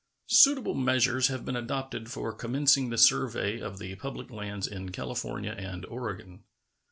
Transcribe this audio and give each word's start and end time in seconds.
Suitable 0.31 0.73
measures 0.73 1.27
have 1.27 1.45
been 1.45 1.55
adopted 1.55 2.09
for 2.09 2.33
commencing 2.33 2.89
the 2.89 2.97
survey 2.97 3.59
of 3.59 3.77
the 3.77 3.93
public 3.97 4.31
lands 4.31 4.65
in 4.65 4.89
California 4.91 5.51
and 5.51 5.85
Oregon. 5.85 6.41